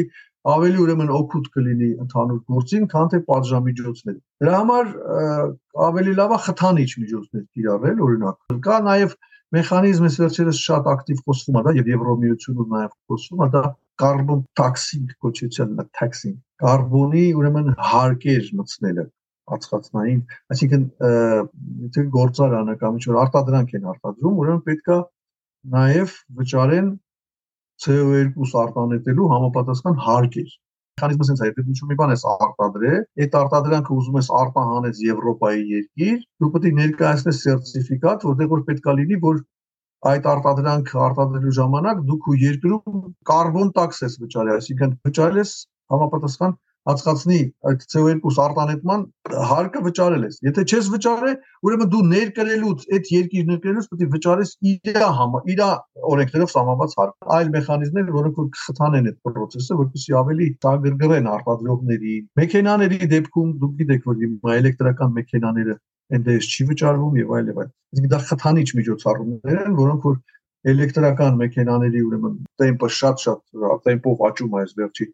ավելի 0.50 0.79
ուրեմն 0.81 1.12
օգուտ 1.13 1.50
կլինի 1.55 1.89
ընդհանուր 2.01 2.39
գործին, 2.51 2.86
քան 2.91 3.12
թե 3.12 3.19
պատժամիջոցները։ 3.27 4.19
Դրա 4.41 4.53
համար 4.62 4.88
ավելի 5.88 6.13
լավ 6.17 6.33
է 6.33 6.39
խթանիչ 6.45 6.89
միջոցներ 7.01 7.43
կիրառել, 7.57 8.01
օրինակ։ 8.07 8.55
Կա 8.65 8.77
նաև 8.88 9.15
մեխանիզմ, 9.51 10.07
ես 10.07 10.17
վերջերս 10.21 10.60
շատ 10.65 10.89
ակտիվ 10.91 11.24
խոսվում 11.27 11.57
է 11.60 11.63
դա 11.67 11.74
եւ 11.77 11.89
Եվրոմիությունում 11.91 12.75
նաև 12.75 12.91
խոսվում 13.12 13.41
է 13.45 13.48
դա 13.55 13.63
carbon 14.01 14.43
taxing 14.57 15.10
կոչեցնելն 15.21 15.81
է, 15.83 15.86
taxing։ 16.00 16.38
Կարբոնի 16.63 17.25
ուրեմն 17.38 17.74
հարկեր 17.91 18.48
մտցնելը 18.62 19.05
ածխածնային, 19.51 20.21
այսինքն 20.55 20.83
եթե 21.86 22.05
գործարանը 22.15 22.75
կամ 22.81 23.00
ինչ-որ 23.01 23.19
արտադրանք 23.25 23.74
են 23.77 23.88
արտադրում, 23.91 24.39
ուրեմն 24.41 24.62
պետքա 24.69 24.98
նաև 25.75 26.15
վճարեն 26.39 26.88
CO2 27.85 28.51
արտանետելու 28.63 29.31
համապատասխան 29.35 30.03
հարկ 30.07 30.38
էր 30.43 30.51
մեխանիզմը 31.01 31.25
sense 31.27 31.41
է, 31.41 31.47
եթե 31.50 31.63
դու 31.67 31.88
մի 31.89 31.95
բան 32.00 32.11
ես 32.13 32.23
արտադրել, 32.31 33.03
այդ 33.23 33.35
արտադրանքը 33.41 33.93
ուզում 33.95 34.17
ես 34.19 34.27
արտահանես 34.39 35.00
Եվրոպայի 35.05 35.61
երկիր, 35.71 36.17
դու 36.41 36.50
պետք 36.55 36.67
է 36.67 36.73
ներկայացնես 36.79 37.39
սերտիֆիկատ, 37.45 38.25
որտեղ 38.29 38.51
որ 38.51 38.63
պետքա 38.69 38.95
լինի, 39.00 39.17
որ 39.25 39.39
այդ 40.11 40.27
արտադրանքը 40.33 41.00
արտադրելու 41.07 41.55
ժամանակ 41.57 42.03
դու 42.09 42.19
քո 42.25 42.35
երկրում 42.41 43.01
կարբոն 43.31 43.73
տաքս 43.77 44.03
ես 44.05 44.19
վճարել, 44.21 44.61
այսինքն 44.61 44.95
վճարել 45.07 45.41
ես 45.41 45.51
համապատասխան 45.95 46.55
հացկացնի 46.89 47.39
այդ 47.69 47.83
CO2 47.93 48.31
արտանետման 48.43 49.03
հարկը 49.51 49.81
վճարել 49.85 50.23
ես։ 50.25 50.39
Եթե 50.47 50.63
չես 50.71 50.88
վճարել, 50.95 51.35
ուրեմն 51.67 51.91
դու 51.93 52.01
ներկրելուց 52.11 52.85
այդ 52.97 53.11
երկիր 53.15 53.45
ներկրելուց 53.51 53.89
պետք 53.91 54.01
է 54.05 54.09
վճարես 54.15 54.53
իր 54.71 55.00
համա, 55.19 55.41
իր 55.53 55.61
օրենքներով 56.11 56.51
սահմանված 56.55 56.95
հարկ։ 57.01 57.29
Այլ 57.38 57.53
մեխանիզմներ, 57.57 58.11
որոնք 58.17 58.41
որ 58.41 58.50
կխթանեն 58.57 59.11
այդ 59.11 59.19
process-ը, 59.29 59.79
որպեսզի 59.81 60.17
ավելի 60.21 60.50
ծագրգռեն 60.65 61.31
արտադրողների, 61.35 62.17
մեքենաների 62.41 63.00
դեպքում 63.13 63.55
դուք 63.61 63.77
գիտեք, 63.81 64.05
որ 64.11 64.21
հիմա 64.25 64.57
էլեկտրական 64.61 65.15
մեքենաները 65.21 65.77
այնտեղից 66.11 66.51
չի 66.51 66.63
վճարվում 66.71 67.17
եւ 67.21 67.33
այլ 67.38 67.51
եւ 67.51 67.59
այլ։ 67.61 67.71
Իսկ 67.91 68.07
դա 68.11 68.19
խթանիչ 68.31 68.67
միջոցառումներ 68.81 69.59
են, 69.61 69.75
որոնք 69.79 70.07
որ 70.09 70.17
էլեկտրական 70.71 71.38
մեքենաների 71.41 72.01
ուրեմն 72.05 72.33
տեմպը 72.61 72.89
շատ-շատ 72.97 73.39
տեմպով 73.85 74.25
աճում 74.27 74.57
է 74.57 74.59
այս 74.61 74.75
վերջի 74.81 75.07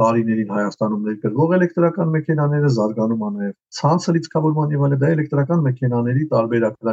տարիներին 0.00 0.52
Հայաստանում 0.56 1.02
ներկրվող 1.08 1.52
էլեկտրական 1.56 2.12
մեքենաները 2.16 2.70
զարգանում 2.76 3.24
են 3.26 3.34
նաև 3.42 3.56
ցանցը 3.78 4.14
լիցքավորման 4.16 4.72
եւ 4.72 4.84
այլն 4.86 5.02
դա 5.02 5.10
էլեկտրական 5.16 5.66
մեքենաների 5.66 6.24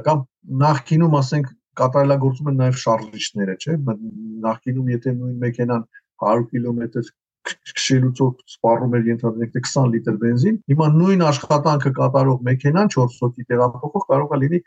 կամ 0.09 0.25
նախկինում 0.63 1.15
ասենք 1.19 1.53
կատարելագործում 1.79 2.51
են 2.51 2.59
նաև 2.59 2.77
շարժիչները, 2.83 3.55
չէ՞։ 3.63 3.75
Նախկինում 4.45 4.91
եթե 4.93 5.13
նույն 5.19 5.35
մեքենան 5.43 5.85
100 6.27 6.47
կիլոմետր 6.51 7.11
քշելուց 7.49 8.21
սպառում 8.53 8.95
էր 8.99 9.05
ենթադրենք 9.09 9.53
20 9.59 9.91
լիտր 9.93 10.17
բենզին, 10.23 10.57
հիմա 10.71 10.87
նույն 10.95 11.23
աշխատանքը 11.29 11.91
կատարող 11.99 12.41
մեքենան 12.49 12.91
4 12.95 13.15
հոգի 13.21 13.45
տեղափոխող 13.51 14.05
կարող 14.11 14.35
է 14.35 14.39
լինի 14.43 14.59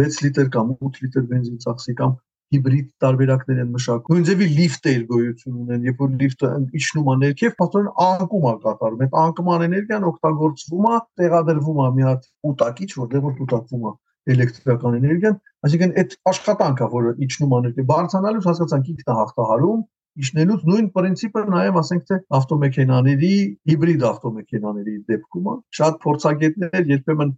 6 0.00 0.22
լիտր 0.24 0.48
կամ 0.56 0.72
8 0.88 1.02
լիտր 1.04 1.26
բենզին 1.34 1.60
ծախսի 1.66 1.96
կամ 2.00 2.16
հիբրիդ 2.54 2.88
տարբերակներ 3.04 3.60
են 3.64 3.70
մշակում։ 3.74 4.14
Նույն 4.14 4.26
ձևի 4.28 4.48
լիֆտեր 4.58 5.02
գոյություն 5.10 5.56
ունեն, 5.64 5.86
երբ 5.88 6.02
որ 6.04 6.14
լիֆտը 6.22 6.50
իջնում 6.80 7.10
է 7.14 7.16
ներքև, 7.24 7.54
պատճառն 7.60 7.90
անկում 8.04 8.46
է 8.50 8.54
կատարում։ 8.64 9.04
Այդ 9.04 9.18
անկման 9.24 9.64
էներգիան 9.68 10.08
օգտագործվում 10.10 10.88
է, 10.90 10.98
տեղադրվում 11.20 11.80
է 11.84 11.88
մի 11.98 12.06
հատ 12.08 12.28
կուտակիչ, 12.44 12.90
որտեղ 13.04 13.24
որ 13.24 13.36
կուտակվում 13.44 13.84
է 13.84 13.94
էլեկտրական 14.34 14.94
էներգիան, 14.98 15.34
այսինքն 15.68 15.90
այդ 16.00 16.14
աշխատանքը, 16.30 16.86
որը 16.94 17.10
իջնում 17.24 17.54
է 17.54 17.58
ներքև, 17.64 17.88
բարձրանալուց 17.90 18.46
հասկացանք 18.48 18.86
ինքն 18.94 19.10
է 19.12 19.16
հաղթահարում, 19.18 19.82
իջնելուց 20.24 20.66
նույն 20.70 20.88
principle 20.94 21.44
նաև 21.50 21.78
ասենք 21.80 22.04
թե 22.08 22.18
ավտոմեքենաների, 22.38 23.32
հիբրիդ 23.70 24.04
ավտոմեքենաների 24.10 24.94
դեպքում 25.10 25.48
է։ 25.50 25.54
Շատ 25.78 25.98
փորձագետներ 26.04 26.92
երբեմն 26.94 27.32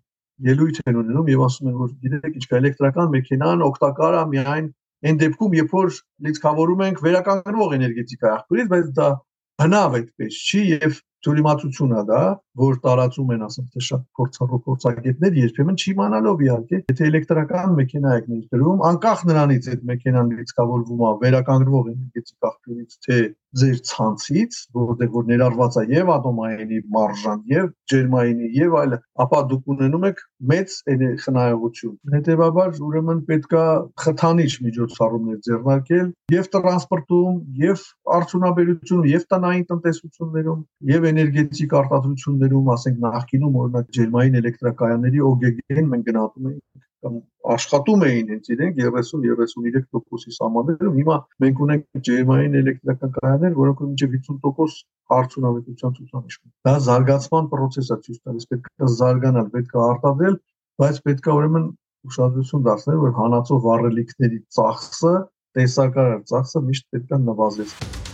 ելույթ 0.46 0.80
են 0.84 0.98
ունենում 1.00 1.30
եւ 1.32 1.44
ասում 1.46 1.70
են 1.70 1.76
որ 1.80 1.92
գիտեք 2.04 2.34
ինչ 2.36 2.46
կա 2.50 2.58
էլեկտրական 2.60 3.12
մեքենան 3.16 3.64
օգտակար 3.66 4.16
է 4.16 4.24
միայն 4.36 4.66
այն 5.04 5.18
դեպքում, 5.20 5.56
երբ 5.60 5.74
որ 5.76 5.88
լիցքավորում 6.26 6.84
ենք 6.86 7.02
վերականգնող 7.06 7.74
էներգետիկայի 7.76 8.32
աղբյուրից, 8.36 8.70
բայց 8.72 8.88
դա 8.96 9.08
հնավ 9.62 9.96
այդպես 10.00 10.38
չի 10.46 10.62
եւ 10.72 11.00
ծուրիմացությունն 11.26 11.96
է 12.00 12.02
դա, 12.10 12.22
որ 12.56 12.76
տարածում 12.86 13.32
են, 13.36 13.42
ասենք 13.46 13.68
թե 13.76 13.82
շատ 13.86 14.04
փորձառու 14.18 14.60
փորձագետներ 14.66 15.40
երբեմն 15.42 15.80
չիմանալով 15.82 16.44
իհարկե, 16.46 16.78
եթե 16.92 17.08
էլեկտրական 17.10 17.74
մեքենա 17.80 18.14
եք 18.20 18.30
ներդրում, 18.32 18.84
անկախ 18.90 19.24
նրանից 19.30 19.68
այդ 19.74 19.82
մեքենան 19.90 20.30
լիցքավորվում 20.36 21.02
է 21.06 21.10
վերականգնվող 21.26 21.90
էներգետիկ 21.92 22.48
աղբյուրից, 22.50 22.96
թե 23.06 23.18
ձեր 23.56 23.78
ցանցից, 23.88 24.56
որտեղ 24.76 25.10
որ 25.16 25.28
ներառված 25.30 25.76
է 25.80 25.84
եւ 25.92 26.10
ատոմայինի 26.16 26.80
մարժան, 26.96 27.38
եւ 27.52 27.68
ջերմայինի 27.92 28.50
եւ 28.56 28.74
այլը, 28.80 28.98
ապա 29.24 29.40
դուք 29.52 29.70
ունենում 29.76 30.06
եք 30.10 30.20
մեծ 30.52 30.74
խնայողություն։ 31.24 31.94
Հետևաբար 32.16 32.80
ուրեմն 32.86 33.22
պետքա 33.30 33.64
խթանիչ 34.04 34.50
միջոցառումներ 34.66 35.38
ձեռնարկել 35.46 36.10
եւ 36.36 36.50
տրանսպորտում, 36.56 37.38
եւ 37.62 37.86
արդյունաբերությունում, 38.16 39.08
եւ 39.16 39.26
տնային 39.32 39.66
տնտեսություններում, 39.72 40.60
եւ 40.92 41.08
էներգետիկ 41.16 41.76
արտադրություններում, 41.80 42.72
ասենք 42.76 43.04
նախկինում 43.06 43.60
օրինակ 43.62 43.92
ջերմային 43.98 44.40
էլեկտրակայանների 44.42 45.22
OGG-ին 45.30 45.92
մենք 45.94 46.10
գնահատում 46.10 46.50
էինք 46.52 46.86
կամ 47.06 47.16
աշխատում 47.54 48.04
էին 48.06 48.30
հենց 48.32 48.48
իրենք 48.54 48.78
30-33%-ի 48.82 50.34
սահմաններում։ 50.36 50.96
Հիմա 51.00 51.16
մենք 51.44 51.60
ունենք 51.66 51.84
ջերմային 52.08 52.56
էլեկտրական 52.60 53.12
կայաններ, 53.16 53.54
որոնք 53.60 53.82
մինչև 53.86 54.16
50% 54.16 55.16
արդյունավետության 55.18 55.96
ցուցանիշ 55.98 56.38
ունեն։ 56.40 56.54
Դա 56.68 56.74
զարգացման 56.86 57.50
process 57.52 57.92
է 57.94 57.98
ցույց 58.06 58.18
տալիս, 58.26 58.48
պետք 58.54 58.70
է 58.72 58.90
զարգանալ, 58.96 59.52
պետք 59.54 59.76
է 59.76 59.84
արտադրել, 59.86 60.40
բայց 60.82 61.00
պետք 61.06 61.30
է 61.30 61.36
ուրեմն 61.36 61.70
ուշադրություն 62.10 62.66
դարձնել, 62.66 62.98
որ 63.06 63.14
հանածո 63.20 63.60
վառելիքների 63.68 64.42
ծախսը, 64.58 65.14
տեսակարար 65.60 66.20
ծախսը 66.32 66.66
միշտ 66.70 66.92
պետք 66.96 67.16
է 67.16 67.22
նվազեցնել։ 67.30 68.05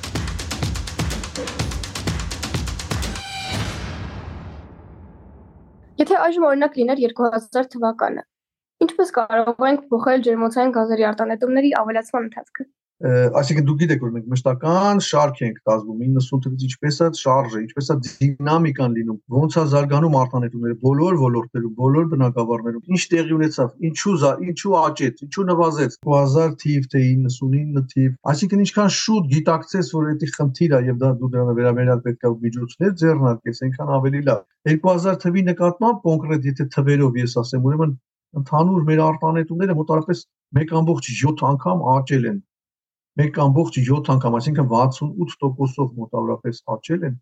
այժմ 6.27 6.47
օրինակ 6.51 6.79
լիներ 6.81 7.03
2000 7.07 7.73
թվականը, 7.77 8.23
Ինչպես 8.83 9.11
կարող 9.15 9.61
ենք 9.69 9.83
փոխել 9.93 10.23
ջերմոցային 10.27 10.73
գազերի 10.77 11.05
արտանետումների 11.09 11.69
ավելացման 11.81 12.25
ընթացքը։ 12.29 12.65
Այսինքն 13.03 13.65
դուք 13.67 13.79
գիտեք 13.83 14.03
որ 14.05 14.11
մենք 14.15 14.27
մշտական 14.31 15.01
շարք 15.03 15.39
ենք 15.43 15.57
կազմում 15.67 16.03
90 16.07 16.43
թվականից 16.43 16.67
ինչպես 16.67 16.99
է 17.03 17.07
շարժը, 17.19 17.63
ինչպես 17.63 17.89
է 17.91 17.97
դինամիկան 18.07 18.93
լինում, 18.99 19.17
ոնց 19.37 19.57
է 19.59 19.65
զարգանում 19.73 20.15
արտանետումները 20.21 20.77
բոլոր 20.85 21.17
ոլորտներում, 21.23 21.73
բոլոր 21.81 22.07
բնակավարներում, 22.13 22.85
ինչ 22.95 23.03
տեղի 23.15 23.35
ունեցավ, 23.39 23.73
ինչու 23.91 24.15
ինչու 24.53 24.77
աճեց, 24.83 25.25
ինչու 25.27 25.47
նվազեց 25.51 25.99
2000 26.07 26.55
թիվ 26.63 26.87
թե 26.95 27.03
99 27.27 27.83
թիվ, 27.91 28.15
այսինքն 28.33 28.63
ինչքան 28.63 28.95
շուտ 29.03 29.29
գիտակցես 29.35 29.93
որ 29.99 30.09
դա 30.23 30.31
խնդիր 30.39 30.79
է 30.79 30.81
եւ 30.93 31.03
դա 31.03 31.13
դու 31.19 31.33
դրան 31.35 31.53
վերաբերյալ 31.59 32.05
պետք 32.07 32.23
է 32.23 32.33
միջոցներ 32.47 32.95
ձեռնարկես, 33.03 33.63
այնքան 33.67 33.93
ավելի 33.99 34.23
լավ։ 34.31 34.47
2000 34.71 35.21
թվի 35.27 35.45
նկատմամբ 35.51 36.01
կոնկրետ 36.07 36.49
եթե 36.53 36.71
թվերով 36.77 37.21
ես 37.23 37.37
ասեմ, 37.43 37.67
ուրեմն 37.67 37.99
ընդհանուր 38.43 38.87
մեր 38.89 39.05
արտանետումները 39.11 39.79
մոտավորապես 39.83 40.25
1.7 40.63 41.47
անգամ 41.53 41.87
աճել 41.97 42.31
են 42.33 42.41
1.7 43.21 44.13
անգամ, 44.15 44.37
այսինքն 44.39 44.69
68%-ով 44.73 45.91
մոտավորապես 46.03 46.63
աճել 46.75 47.03
են 47.09 47.17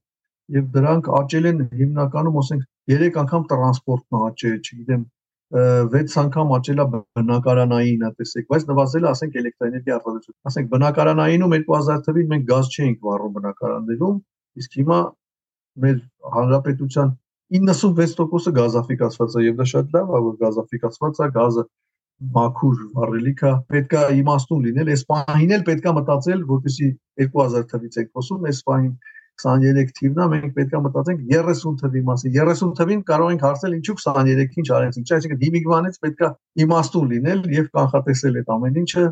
եւ 0.57 0.69
դրանք 0.75 1.09
աճել 1.21 1.49
են 1.51 1.65
հիմնականում 1.81 2.39
ասենք 2.43 2.69
3 2.93 3.19
անգամ 3.23 3.49
տրանսպորտն 3.51 4.21
աճել, 4.29 4.59
չգիտեմ 4.61 5.03
6 5.51 6.17
անգամ 6.23 6.53
աճել 6.57 6.83
է 6.83 6.87
բնակարանայինը, 6.95 8.11
տեսեք, 8.21 8.47
բայց 8.51 8.67
նվազել 8.71 9.07
է 9.07 9.11
ասենք 9.11 9.39
էլեկտրակայանի 9.41 9.95
արտադրություն։ 9.97 10.37
Ասենք 10.51 10.71
բնակարանայինում 10.75 11.55
2000 11.57 12.05
թվին 12.07 12.31
մենք 12.35 12.45
գազ 12.51 12.71
չէինք 12.71 13.01
վառում 13.07 13.35
բնակարաններում, 13.39 14.21
իսկ 14.63 14.79
հիմա 14.81 14.99
մեր 15.85 15.99
հանրապետության 16.37 17.11
96%-ը 17.51 18.53
գազաֆիկացված 18.61 19.37
է 19.41 19.45
եւ 19.51 19.55
դա 19.59 19.67
շատ 19.75 19.95
լավ 19.97 20.11
է 20.15 20.21
որ 20.27 20.35
գազաֆիկացված 20.45 21.21
է 21.21 21.29
գազը 21.35 21.65
մաքուր 22.21 22.81
վառելիքա 22.97 23.51
պետքա 23.73 24.01
իմաստուն 24.13 24.65
լինել 24.67 24.91
այս 24.93 25.05
պահին 25.13 25.55
էլ 25.57 25.63
պետքա 25.69 25.93
մտածել 25.99 26.43
որպեսի 26.51 26.89
2000 27.23 27.65
թվից 27.71 27.97
եք 28.03 28.11
խոսում 28.13 28.45
այս 28.51 28.61
պահին 28.69 28.93
23 29.41 29.95
թիվն 29.97 30.21
է 30.21 30.27
մենք 30.35 30.53
պետքա 30.59 30.83
մտածենք 30.85 31.25
30 31.33 31.81
թվի 31.81 32.05
մասին 32.11 32.37
30 32.37 32.77
թվին 32.81 33.03
կարող 33.09 33.33
ենք 33.33 33.47
հարցնել 33.49 33.77
ինչու 33.81 33.97
23-ին 34.05 34.69
չարեցինք 34.69 35.09
չէ 35.09 35.17
այսինքն 35.17 35.43
դիմիկվանից 35.47 36.01
պետքա 36.05 36.33
իմաստուն 36.67 37.11
լինել 37.17 37.45
եւ 37.57 37.73
կանխատեսել 37.81 38.41
այդ 38.45 38.55
ամեն 38.61 38.81
ինչը 38.85 39.05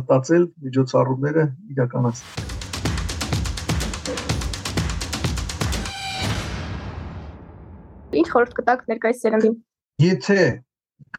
մտածել 0.00 0.44
միջոցառումները 0.64 1.48
իրականացնել 1.76 2.62
Ինչ 8.14 8.28
խորհուրդ 8.30 8.52
կտաք 8.56 8.82
ներկայիս 8.94 9.20
սերնդին։ 9.24 9.54
Եթե 10.04 10.38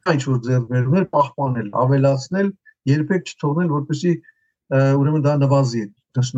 կա 0.06 0.16
ինչ-որ 0.16 0.40
ձեռքբերումներ 0.46 1.06
պահպանել, 1.16 1.70
ավելացնել, 1.84 2.50
երբեք 2.92 3.32
չթողնել, 3.32 3.70
որպեսզի 3.76 4.14
ուրեմն 5.02 5.24
դա 5.26 5.34
նվազի, 5.46 5.84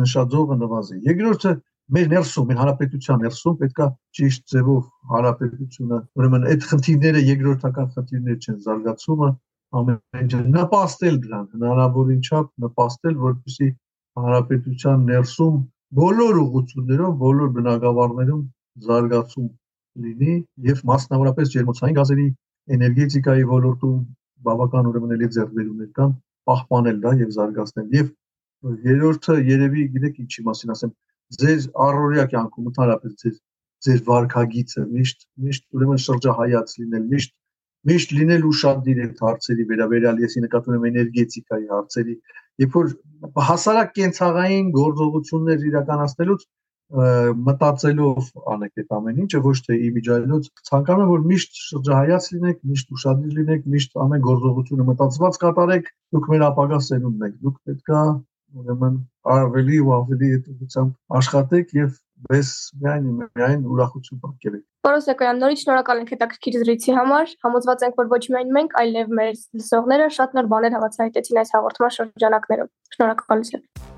նշաձողը 0.02 0.56
նվազի։ 0.62 0.96
Երկրորդը 1.08 1.52
մեր 1.96 2.08
ներսում, 2.12 2.46
մեր 2.48 2.58
հանրապետության 2.60 3.22
ներսում 3.24 3.58
պետքա 3.60 3.86
ճիշտ 4.18 4.42
ձևով 4.52 4.82
հանրապետությունը, 5.12 6.00
ուրեմն 6.18 6.48
այդ 6.52 6.66
խնդիրները 6.70 7.22
երկրորդական 7.28 7.92
խնդիրներ 7.94 8.36
չեն 8.44 8.58
զարգացումը, 8.66 9.30
ամեն 9.78 10.22
ինչը 10.24 10.40
նպաստել 10.56 11.16
դրան, 11.24 11.46
հնարավորին 11.54 12.20
չափ 12.28 12.50
նպաստել, 12.64 13.16
որպեսզի 13.24 13.68
հանրապետության 14.18 15.08
ներսում 15.08 15.56
բոլոր 15.98 16.38
ուղություններով, 16.42 17.12
բոլոր 17.24 17.50
բնակավարներում 17.56 18.42
զարգացում 18.88 19.48
լինի 20.04 20.34
եւ 20.68 20.82
մասնավորապես 20.92 21.52
ջերմոցային 21.54 21.98
գազերի 21.98 22.26
էներգետիկայի 22.76 23.44
ոլորտում 23.50 23.98
բավական 24.48 24.88
ուրեմն 24.90 25.14
էլի 25.16 25.28
ձեռքբերումներ 25.36 25.90
կան 25.98 26.14
պահպանել 26.48 26.98
դա 27.04 27.12
եւ 27.22 27.30
զարգացնել 27.36 27.94
եւ 27.98 28.08
երրորդը 28.88 29.36
երևի 29.48 29.84
գիտեք 29.94 30.20
ինչի 30.24 30.44
մասին 30.48 30.74
ասեմ 30.74 30.92
ձեր 31.38 31.66
առօրյա 31.86 32.24
կյանքում 32.34 32.68
ընդհանրապես 32.72 33.16
ձեր 33.22 33.34
ձեր 33.86 34.00
վարկագիծը 34.08 34.84
միշտ 34.92 35.26
միշտ 35.46 35.64
ուրեմն 35.78 36.00
շրջահայաց 36.04 36.76
լինել 36.82 37.04
միշտ 37.12 37.34
միշտ 37.88 38.14
լինել 38.18 38.46
ուշադիր 38.48 39.02
այդ 39.04 39.20
հարցերի 39.24 39.66
վերաբերյալ 39.72 40.22
եսի 40.24 40.40
նկատում 40.44 40.78
եմ 40.78 40.86
էներգետիկայի 40.88 41.68
հարցերի 41.72 42.14
երբ 42.64 42.78
որ 42.78 42.88
հասարակ 43.48 43.92
կենցաղային 43.98 44.72
գործողություններ 44.78 45.66
իրականացնելուց 45.68 46.46
մտածելով 46.88 48.28
անեք 48.48 48.80
այդ 48.80 48.94
ամեն 48.96 49.18
ինչը 49.24 49.40
ոչ 49.44 49.56
թե 49.66 49.76
իմիջայլոց 49.88 50.46
ցանկանում 50.68 51.02
եմ 51.04 51.10
որ 51.10 51.26
միշտ 51.32 51.58
շրջահայաց 51.64 52.28
լինեք 52.34 52.62
միշտ 52.70 52.94
ուշադիր 52.96 53.34
լինեք 53.38 53.66
միշտ 53.74 53.98
ամեն 54.04 54.24
գործողությունը 54.28 54.86
մտածված 54.88 55.38
կատարեք 55.44 55.92
դուք 56.16 56.30
մեր 56.32 56.44
ապագա 56.48 56.80
սերունդն 56.88 57.28
եք 57.28 57.36
դուք 57.44 57.58
պետքա 57.68 58.02
ուրեմն 58.58 58.96
ավելի 59.36 59.80
ու 59.84 59.92
ավելի 59.98 60.30
հետուությամբ 60.32 61.18
աշխատեք 61.20 61.74
եւ 61.76 61.98
բես 62.28 62.54
միայն 62.80 63.10
միայն 63.20 63.68
ուրախություն 63.74 64.22
պատկերեք 64.24 64.64
Պարոս 64.88 65.08
Սակոյան, 65.10 65.40
նորից 65.42 65.62
շնորհակալ 65.66 66.00
ենք 66.02 66.12
հետաքրքիր 66.14 66.56
զրույցի 66.62 66.94
համար։ 66.98 67.34
Համոզված 67.44 67.84
ենք, 67.88 67.98
որ 68.00 68.08
ոչ 68.14 68.22
միայն 68.32 68.54
մենք, 68.56 68.78
այլև 68.84 69.12
մեր 69.20 69.36
լսողները 69.60 70.08
շատ 70.16 70.38
նոր 70.38 70.50
բաներ 70.54 70.76
հավացահայտեցին 70.78 71.44
այս 71.44 71.54
հաղորդման 71.58 71.94
շրջանակներում։ 71.98 72.74
Շնորհակալություն։ 72.96 73.97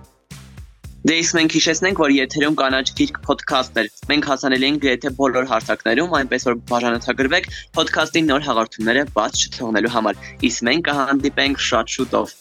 Դե 1.01 1.15
իսկ 1.17 1.35
մենք 1.37 1.55
հիշեցնենք, 1.57 2.01
որ 2.03 2.13
եթերում 2.13 2.57
կանաչ 2.61 2.83
գիրք 2.99 3.21
ոդքասթներ։ 3.31 3.87
Մենք 4.11 4.27
հասանելի 4.31 4.69
ենք 4.69 4.83
գրեթե 4.83 5.13
բոլոր 5.21 5.49
հարթակներում, 5.55 6.13
այնպես 6.19 6.47
որ 6.51 6.59
բաժանորդագրվեք 6.75 7.49
ոդքասթի 7.81 8.25
նոր 8.29 8.47
հաղորդումները 8.51 9.07
բաց 9.17 9.45
չթողնելու 9.47 9.95
համար։ 9.97 10.23
Իսկ 10.51 10.69
մենք 10.69 10.87
կհանդիպենք 10.91 11.67
շատ 11.71 11.97
շուտով։ 11.97 12.37